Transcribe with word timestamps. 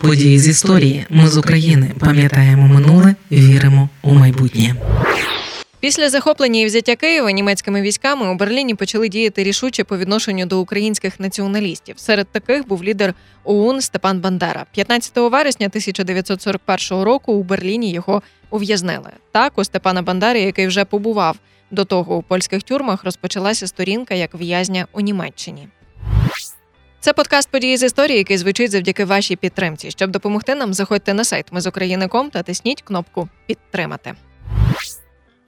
Події 0.00 0.38
з 0.38 0.48
історії. 0.48 1.06
Ми 1.10 1.28
з 1.28 1.36
України 1.36 1.90
пам'ятаємо 2.00 2.68
минуле, 2.68 3.14
віримо 3.32 3.88
у 4.02 4.14
майбутнє. 4.14 4.74
Після 5.80 6.10
захоплення 6.10 6.60
і 6.60 6.66
взяття 6.66 6.96
Києва 6.96 7.30
німецькими 7.30 7.82
військами 7.82 8.32
у 8.32 8.34
Берліні 8.34 8.74
почали 8.74 9.08
діяти 9.08 9.42
рішуче 9.42 9.84
по 9.84 9.98
відношенню 9.98 10.46
до 10.46 10.60
українських 10.60 11.20
націоналістів. 11.20 11.98
Серед 11.98 12.28
таких 12.32 12.68
був 12.68 12.84
лідер 12.84 13.14
ОУН 13.44 13.80
Степан 13.80 14.20
Бандера. 14.20 14.66
15 14.72 15.16
вересня 15.16 15.66
1941 15.66 17.02
року 17.02 17.32
у 17.32 17.42
Берліні 17.42 17.92
його 17.92 18.22
ув'язнили. 18.50 19.10
Так 19.32 19.58
у 19.58 19.64
Степана 19.64 20.02
Бандери, 20.02 20.40
який 20.40 20.66
вже 20.66 20.84
побував 20.84 21.36
до 21.70 21.84
того 21.84 22.16
у 22.16 22.22
польських 22.22 22.62
тюрмах, 22.62 23.04
розпочалася 23.04 23.66
сторінка 23.66 24.14
як 24.14 24.34
в'язня 24.34 24.86
у 24.92 25.00
Німеччині. 25.00 25.68
Це 27.02 27.12
подкаст 27.12 27.50
події 27.50 27.76
з 27.76 27.82
історії, 27.82 28.18
який 28.18 28.36
звучить 28.36 28.70
завдяки 28.70 29.04
вашій 29.04 29.36
підтримці. 29.36 29.90
Щоб 29.90 30.10
допомогти 30.10 30.54
нам, 30.54 30.74
заходьте 30.74 31.14
на 31.14 31.24
сайт 31.24 31.46
Ми 31.52 31.60
з 31.60 31.66
України.ком 31.66 32.30
та 32.30 32.42
тисніть 32.42 32.82
кнопку 32.82 33.28
Підтримати. 33.46 34.14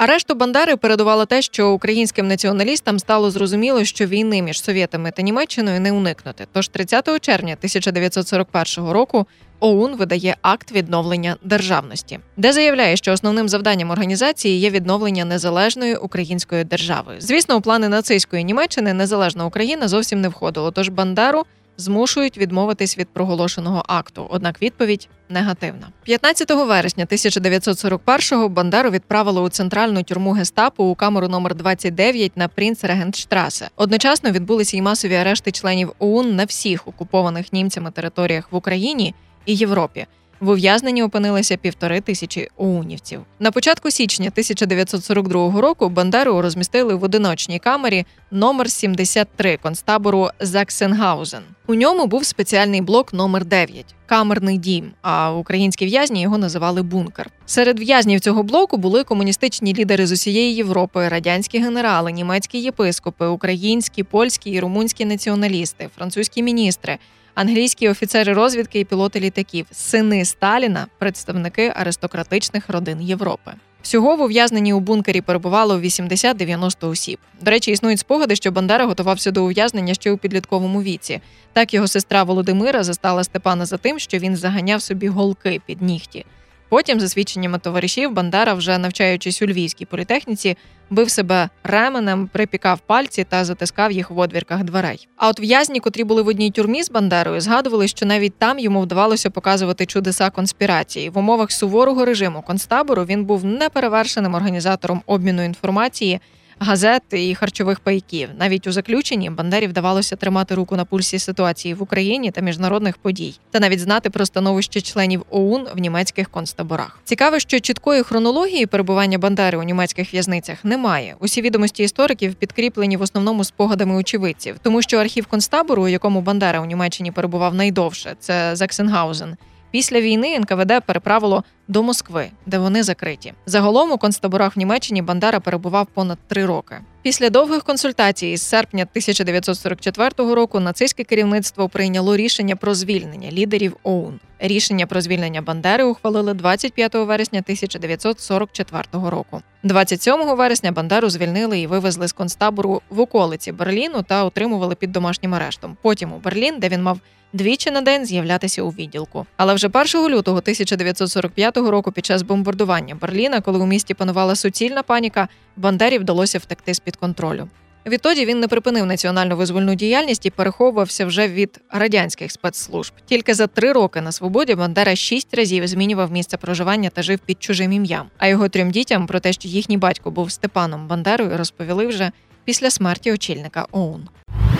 Арешту 0.02 0.34
Бандари 0.34 0.76
передувало 0.76 1.26
те, 1.26 1.42
що 1.42 1.70
українським 1.70 2.28
націоналістам 2.28 2.98
стало 2.98 3.30
зрозуміло, 3.30 3.84
що 3.84 4.06
війни 4.06 4.42
між 4.42 4.62
Совєтами 4.62 5.10
та 5.10 5.22
Німеччиною 5.22 5.80
не 5.80 5.92
уникнути. 5.92 6.46
Тож 6.52 6.68
30 6.68 7.20
червня 7.20 7.52
1941 7.52 8.90
року 8.90 9.26
ОУН 9.60 9.96
видає 9.96 10.36
акт 10.42 10.72
відновлення 10.72 11.36
державності, 11.44 12.18
де 12.36 12.52
заявляє, 12.52 12.96
що 12.96 13.12
основним 13.12 13.48
завданням 13.48 13.90
організації 13.90 14.60
є 14.60 14.70
відновлення 14.70 15.24
незалежної 15.24 15.96
української 15.96 16.64
держави. 16.64 17.14
Звісно, 17.18 17.56
у 17.56 17.60
плани 17.60 17.88
нацистської 17.88 18.44
Німеччини 18.44 18.92
незалежна 18.92 19.46
Україна 19.46 19.88
зовсім 19.88 20.20
не 20.20 20.28
входило. 20.28 20.70
Тож 20.70 20.88
Бандару 20.88 21.44
змушують 21.76 22.38
відмовитись 22.38 22.98
від 22.98 23.08
проголошеного 23.08 23.82
акту. 23.86 24.26
Однак 24.30 24.62
відповідь 24.62 25.08
негативна. 25.28 25.88
15 26.02 26.50
вересня 26.50 27.04
1941-го 27.04 28.48
Бандеру 28.48 28.90
відправили 28.90 29.40
у 29.40 29.48
центральну 29.48 30.02
тюрму 30.02 30.32
гестапо 30.32 30.84
у 30.84 30.94
камеру 30.94 31.28
номер 31.28 31.54
29 31.54 32.36
на 32.36 32.48
Принц 32.48 32.84
Регентштрасе. 32.84 33.68
Одночасно 33.76 34.30
відбулися 34.30 34.76
й 34.76 34.82
масові 34.82 35.14
арешти 35.14 35.50
членів 35.50 35.92
ОУН 35.98 36.36
на 36.36 36.44
всіх 36.44 36.88
окупованих 36.88 37.52
німцями 37.52 37.90
територіях 37.90 38.52
в 38.52 38.56
Україні 38.56 39.14
і 39.46 39.54
Європі. 39.54 40.06
В 40.42 40.48
ув'язненні 40.48 41.02
опинилися 41.02 41.56
півтори 41.56 42.00
тисячі 42.00 42.48
оунівців. 42.56 43.20
На 43.40 43.50
початку 43.50 43.90
січня 43.90 44.26
1942 44.26 45.60
року 45.60 45.88
Бандеру 45.88 46.42
розмістили 46.42 46.94
в 46.94 47.04
одиночній 47.04 47.58
камері 47.58 48.04
номер 48.30 48.70
73 48.70 49.56
концтабору 49.56 50.28
Заксенгаузен. 50.40 51.42
У 51.66 51.74
ньому 51.74 52.06
був 52.06 52.24
спеціальний 52.24 52.80
блок 52.80 53.12
номер 53.12 53.44
9 53.44 53.94
камерний 54.06 54.58
дім. 54.58 54.90
А 55.02 55.32
українські 55.32 55.86
в'язні 55.86 56.22
його 56.22 56.38
називали 56.38 56.82
бункер. 56.82 57.30
Серед 57.46 57.80
в'язнів 57.80 58.20
цього 58.20 58.42
блоку 58.42 58.76
були 58.76 59.04
комуністичні 59.04 59.74
лідери 59.74 60.06
з 60.06 60.12
усієї 60.12 60.54
Європи, 60.54 61.08
радянські 61.08 61.58
генерали, 61.58 62.12
німецькі 62.12 62.58
єпископи, 62.58 63.26
українські, 63.26 64.02
польські 64.02 64.50
і 64.50 64.60
румунські 64.60 65.04
націоналісти, 65.04 65.88
французькі 65.96 66.42
міністри 66.42 66.98
англійські 67.34 67.88
офіцери 67.88 68.32
розвідки 68.32 68.80
і 68.80 68.84
пілоти 68.84 69.20
літаків, 69.20 69.66
сини 69.70 70.24
Сталіна, 70.24 70.86
представники 70.98 71.72
аристократичних 71.76 72.68
родин 72.68 73.02
Європи. 73.02 73.52
Всього 73.82 74.16
в 74.16 74.20
ув'язненні 74.20 74.72
у 74.72 74.80
бункері 74.80 75.20
перебувало 75.20 75.80
80-90 75.80 76.88
осіб. 76.88 77.18
До 77.40 77.50
речі, 77.50 77.70
існують 77.70 77.98
спогади, 77.98 78.36
що 78.36 78.52
Бандера 78.52 78.86
готувався 78.86 79.30
до 79.30 79.44
ув'язнення 79.44 79.94
ще 79.94 80.12
у 80.12 80.18
підлітковому 80.18 80.82
віці. 80.82 81.20
Так 81.52 81.74
його 81.74 81.88
сестра 81.88 82.22
Володимира 82.22 82.82
застала 82.82 83.24
Степана 83.24 83.66
за 83.66 83.76
тим, 83.76 83.98
що 83.98 84.18
він 84.18 84.36
заганяв 84.36 84.82
собі 84.82 85.08
голки 85.08 85.60
під 85.66 85.82
нігті. 85.82 86.24
Потім, 86.72 87.00
за 87.00 87.08
свідченнями 87.08 87.58
товаришів, 87.58 88.12
Бандера, 88.12 88.54
вже 88.54 88.78
навчаючись 88.78 89.42
у 89.42 89.46
львівській 89.46 89.84
політехніці, 89.84 90.56
бив 90.90 91.10
себе 91.10 91.48
ременем, 91.64 92.30
припікав 92.32 92.80
пальці 92.80 93.24
та 93.24 93.44
затискав 93.44 93.92
їх 93.92 94.10
в 94.10 94.18
одвірках 94.18 94.64
дверей. 94.64 95.08
А 95.16 95.28
от 95.28 95.40
в'язні, 95.40 95.80
котрі 95.80 96.04
були 96.04 96.22
в 96.22 96.28
одній 96.28 96.50
тюрмі 96.50 96.82
з 96.82 96.90
Бандерою, 96.90 97.40
згадували, 97.40 97.88
що 97.88 98.06
навіть 98.06 98.38
там 98.38 98.58
йому 98.58 98.80
вдавалося 98.80 99.30
показувати 99.30 99.86
чудеса 99.86 100.30
конспірації. 100.30 101.10
В 101.10 101.18
умовах 101.18 101.52
суворого 101.52 102.04
режиму 102.04 102.42
концтабору 102.42 103.04
він 103.04 103.24
був 103.24 103.44
неперевершеним 103.44 104.34
організатором 104.34 105.02
обміну 105.06 105.44
інформації 105.44 106.20
газет 106.58 107.02
і 107.12 107.34
харчових 107.34 107.80
пайків. 107.80 108.28
Навіть 108.38 108.66
у 108.66 108.72
заключенні 108.72 109.30
Бандері 109.30 109.66
вдавалося 109.66 110.16
тримати 110.16 110.54
руку 110.54 110.76
на 110.76 110.84
пульсі 110.84 111.18
ситуації 111.18 111.74
в 111.74 111.82
Україні 111.82 112.30
та 112.30 112.40
міжнародних 112.40 112.96
подій, 112.96 113.34
та 113.50 113.60
навіть 113.60 113.80
знати 113.80 114.10
про 114.10 114.26
становище 114.26 114.80
членів 114.80 115.24
ОУН 115.30 115.66
в 115.74 115.78
німецьких 115.78 116.30
концтаборах. 116.30 116.98
Цікаво, 117.04 117.38
що 117.38 117.60
чіткої 117.60 118.02
хронології 118.02 118.66
перебування 118.66 119.18
Бандери 119.18 119.58
у 119.58 119.62
німецьких 119.62 120.14
в'язницях 120.14 120.64
немає. 120.64 121.16
Усі 121.20 121.42
відомості 121.42 121.82
істориків 121.82 122.34
підкріплені 122.34 122.96
в 122.96 123.02
основному 123.02 123.44
спогадами 123.44 123.94
очевидців, 123.94 124.56
тому 124.62 124.82
що 124.82 124.98
архів 124.98 125.26
концтабору, 125.26 125.82
у 125.82 125.88
якому 125.88 126.20
Бандера 126.20 126.60
у 126.60 126.64
Німеччині 126.64 127.12
перебував 127.12 127.54
найдовше, 127.54 128.14
це 128.20 128.56
Заксенгаузен. 128.56 129.36
Після 129.72 130.00
війни 130.00 130.38
НКВД 130.38 130.72
переправило 130.86 131.44
до 131.68 131.82
Москви, 131.82 132.30
де 132.46 132.58
вони 132.58 132.82
закриті. 132.82 133.32
Загалом 133.46 133.92
у 133.92 133.98
концтаборах 133.98 134.56
в 134.56 134.58
Німеччині 134.58 135.02
Бандера 135.02 135.40
перебував 135.40 135.86
понад 135.86 136.18
три 136.28 136.46
роки. 136.46 136.76
Після 137.02 137.30
довгих 137.30 137.62
консультацій 137.62 138.36
з 138.36 138.42
серпня 138.42 138.82
1944 138.82 140.34
року 140.34 140.60
нацистське 140.60 141.04
керівництво 141.04 141.68
прийняло 141.68 142.16
рішення 142.16 142.56
про 142.56 142.74
звільнення 142.74 143.30
лідерів 143.30 143.76
ОУН. 143.82 144.20
Рішення 144.38 144.86
про 144.86 145.00
звільнення 145.00 145.42
Бандери 145.42 145.84
ухвалили 145.84 146.34
25 146.34 146.94
вересня 146.94 147.38
1944 147.38 148.84
року. 148.92 149.42
27 149.62 150.36
вересня 150.36 150.72
Бандеру 150.72 151.10
звільнили 151.10 151.60
і 151.60 151.66
вивезли 151.66 152.08
з 152.08 152.12
концтабору 152.12 152.82
в 152.90 153.00
околиці 153.00 153.52
Берліну 153.52 154.02
та 154.02 154.24
утримували 154.24 154.74
під 154.74 154.92
домашнім 154.92 155.34
арештом. 155.34 155.76
Потім 155.82 156.12
у 156.12 156.18
Берлін, 156.18 156.54
де 156.58 156.68
він 156.68 156.82
мав 156.82 157.00
двічі 157.32 157.70
на 157.70 157.80
день 157.80 158.06
з'являтися 158.06 158.62
у 158.62 158.70
відділку. 158.70 159.26
Але 159.36 159.54
вже 159.54 159.66
1 159.66 160.08
лютого 160.08 160.38
1945 160.38 161.56
року, 161.56 161.92
під 161.92 162.06
час 162.06 162.22
бомбардування 162.22 162.94
Берліна, 162.94 163.40
коли 163.40 163.58
у 163.58 163.66
місті 163.66 163.94
панувала 163.94 164.36
суцільна 164.36 164.82
паніка, 164.82 165.28
Бандері 165.56 165.98
вдалося 165.98 166.38
втекти 166.38 166.74
з 166.74 166.78
під 166.78 166.96
контролю. 166.96 167.48
Відтоді 167.86 168.24
він 168.24 168.40
не 168.40 168.48
припинив 168.48 168.86
національну 168.86 169.36
визвольну 169.36 169.74
діяльність 169.74 170.26
і 170.26 170.30
переховувався 170.30 171.06
вже 171.06 171.28
від 171.28 171.60
радянських 171.70 172.32
спецслужб. 172.32 172.92
Тільки 173.06 173.34
за 173.34 173.46
три 173.46 173.72
роки 173.72 174.00
на 174.00 174.12
свободі 174.12 174.54
Бандера 174.54 174.96
шість 174.96 175.34
разів 175.34 175.66
змінював 175.66 176.12
місце 176.12 176.36
проживання 176.36 176.90
та 176.90 177.02
жив 177.02 177.18
під 177.18 177.42
чужим 177.42 177.72
ім'ям. 177.72 178.06
А 178.18 178.26
його 178.26 178.48
трьом 178.48 178.70
дітям 178.70 179.06
про 179.06 179.20
те, 179.20 179.32
що 179.32 179.48
їхній 179.48 179.76
батько 179.76 180.10
був 180.10 180.32
Степаном 180.32 180.88
Бандерою, 180.88 181.36
розповіли 181.36 181.86
вже 181.86 182.10
після 182.44 182.70
смерті 182.70 183.12
очільника 183.12 183.66
ОУН. 183.72 184.08